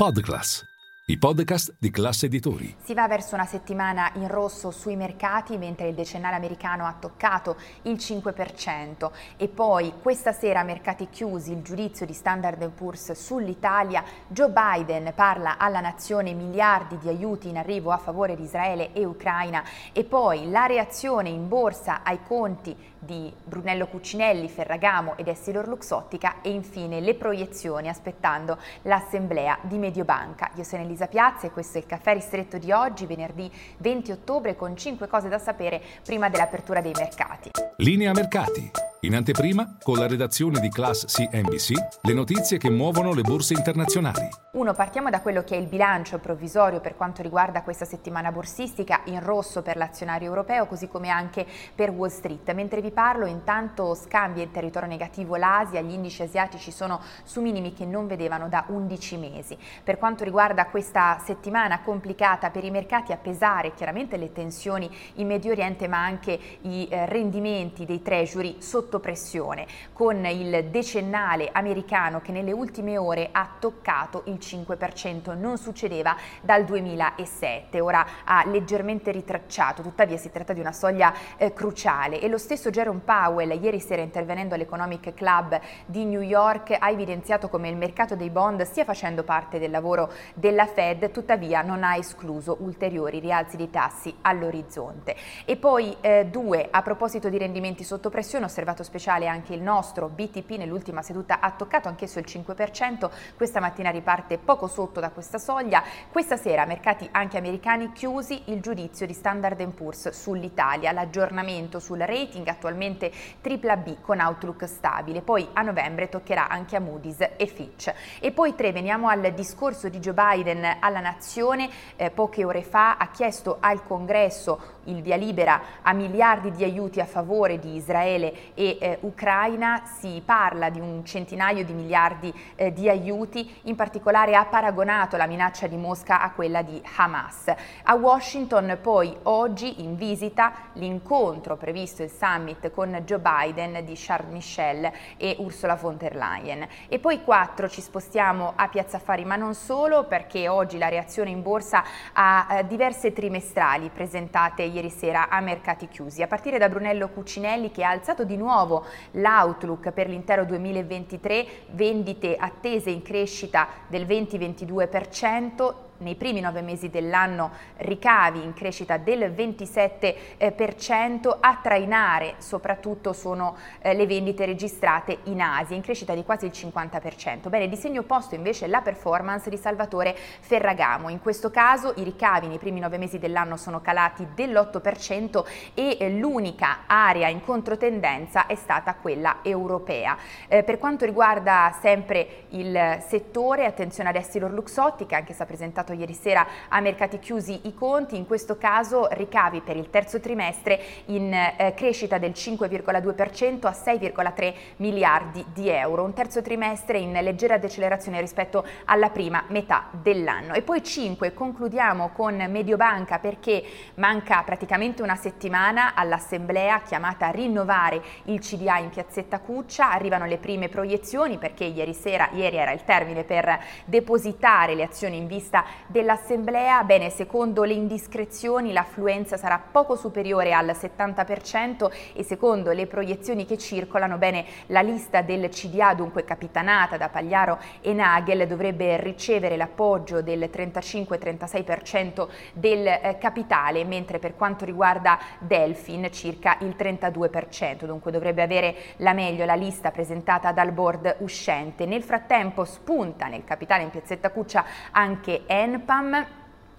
[0.00, 0.64] Podcast.
[1.10, 2.76] I podcast di classe editori.
[2.84, 7.56] Si va verso una settimana in rosso sui mercati mentre il decennale americano ha toccato
[7.82, 14.50] il 5% e poi questa sera mercati chiusi il giudizio di Standard Poor's sull'Italia, Joe
[14.50, 19.64] Biden parla alla nazione miliardi di aiuti in arrivo a favore di Israele e Ucraina
[19.92, 26.42] e poi la reazione in borsa ai conti di Brunello Cucinelli, Ferragamo ed Essilor Luxottica
[26.42, 30.50] e infine le proiezioni aspettando l'assemblea di Mediobanca.
[30.56, 34.56] Io sono Elisa Piazza e questo è il caffè ristretto di oggi, venerdì 20 ottobre,
[34.56, 37.50] con 5 cose da sapere prima dell'apertura dei mercati.
[37.76, 38.89] Linea mercati.
[39.02, 44.28] In anteprima, con la redazione di Class CNBC, le notizie che muovono le borse internazionali.
[44.52, 49.00] Uno, partiamo da quello che è il bilancio provvisorio per quanto riguarda questa settimana borsistica,
[49.04, 52.52] in rosso per l'azionario europeo, così come anche per Wall Street.
[52.52, 57.72] Mentre vi parlo, intanto scambia in territorio negativo l'Asia, gli indici asiatici sono su minimi
[57.72, 59.56] che non vedevano da 11 mesi.
[59.82, 65.26] Per quanto riguarda questa settimana complicata per i mercati, a pesare chiaramente le tensioni in
[65.26, 71.48] Medio Oriente, ma anche i eh, rendimenti dei treasury sotto sotto pressione, con il decennale
[71.52, 78.42] americano che nelle ultime ore ha toccato il 5%, non succedeva dal 2007, ora ha
[78.46, 82.20] leggermente ritracciato, tuttavia si tratta di una soglia eh, cruciale.
[82.20, 87.48] E lo stesso Jerome Powell ieri sera intervenendo all'Economic Club di New York ha evidenziato
[87.48, 91.94] come il mercato dei bond stia facendo parte del lavoro della Fed, tuttavia non ha
[91.94, 95.14] escluso ulteriori rialzi dei tassi all'orizzonte.
[95.44, 99.62] E poi eh, due, a proposito di rendimenti sotto pressione, osservato mercato speciale anche il
[99.62, 105.10] nostro BTP nell'ultima seduta ha toccato anch'esso il 5%, questa mattina riparte poco sotto da
[105.10, 111.78] questa soglia, questa sera mercati anche americani chiusi il giudizio di Standard Poor's sull'Italia, l'aggiornamento
[111.78, 117.46] sul rating attualmente BBB con outlook stabile, poi a novembre toccherà anche a Moody's e
[117.46, 117.92] Fitch.
[118.20, 122.96] E poi tre, veniamo al discorso di Joe Biden alla nazione, eh, poche ore fa
[122.96, 128.54] ha chiesto al congresso il via libera a miliardi di aiuti a favore di Israele
[128.54, 134.34] e eh, Ucraina, si parla di un centinaio di miliardi eh, di aiuti, in particolare
[134.34, 137.52] ha paragonato la minaccia di Mosca a quella di Hamas.
[137.84, 144.32] A Washington poi oggi in visita l'incontro previsto il summit con Joe Biden di Charles
[144.32, 146.66] Michel e Ursula von der Leyen.
[146.88, 151.30] E poi quattro ci spostiamo a Piazza Affari, ma non solo perché oggi la reazione
[151.30, 156.70] in borsa ha eh, diverse trimestrali presentate ieri sera a mercati chiusi, a partire da
[156.70, 163.68] Brunello Cucinelli che ha alzato di nuovo l'outlook per l'intero 2023, vendite attese in crescita
[163.88, 173.12] del 20-22%, nei primi nove mesi dell'anno ricavi in crescita del 27%, a trainare soprattutto
[173.12, 177.48] sono eh, le vendite registrate in Asia, in crescita di quasi il 50%.
[177.48, 181.08] Bene, di segno opposto invece la performance di Salvatore Ferragamo.
[181.08, 185.44] In questo caso i ricavi nei primi nove mesi dell'anno sono calati dell'8%
[185.74, 190.16] e eh, l'unica area in controtendenza è stata quella europea.
[190.48, 195.89] Eh, per quanto riguarda sempre il settore, attenzione ad Essilor Luxottica, anche se ha presentato
[195.90, 200.20] presentato ieri sera a mercati chiusi i conti, in questo caso ricavi per il terzo
[200.20, 207.12] trimestre in eh, crescita del 5,2% a 6,3 miliardi di euro, un terzo trimestre in
[207.12, 210.54] leggera decelerazione rispetto alla prima metà dell'anno.
[210.54, 213.62] E poi 5, concludiamo con Mediobanca perché
[213.94, 220.38] manca praticamente una settimana all'assemblea chiamata a rinnovare il CDA in piazzetta Cuccia, arrivano le
[220.38, 225.64] prime proiezioni perché ieri sera, ieri era il termine per depositare le azioni in vista
[225.86, 233.46] dell'Assemblea, bene, secondo le indiscrezioni l'affluenza sarà poco superiore al 70% e secondo le proiezioni
[233.46, 239.56] che circolano, bene, la lista del CDA, dunque capitanata da Pagliaro e Nagel, dovrebbe ricevere
[239.56, 248.10] l'appoggio del 35-36% del eh, capitale, mentre per quanto riguarda Delfin circa il 32%, dunque
[248.10, 251.86] dovrebbe avere la meglio la lista presentata dal board uscente.
[251.86, 256.26] Nel frattempo spunta nel capitale in piazzetta Cuccia anche Enel, ENPAM.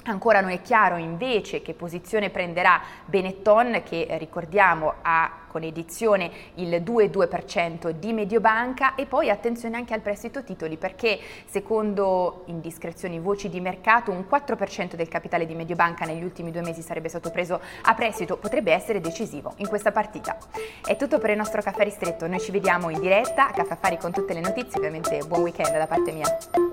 [0.04, 6.32] Ancora non è chiaro invece che posizione prenderà Benetton che eh, ricordiamo ha con edizione
[6.56, 13.48] il 2,2% di Mediobanca e poi attenzione anche al prestito titoli perché secondo indiscrezioni voci
[13.48, 17.62] di mercato un 4% del capitale di Mediobanca negli ultimi due mesi sarebbe stato preso
[17.84, 20.36] a prestito, potrebbe essere decisivo in questa partita.
[20.84, 23.98] È tutto per il nostro caffè ristretto, noi ci vediamo in diretta a Caffè Affari
[23.98, 26.71] con tutte le notizie, ovviamente buon weekend da parte mia.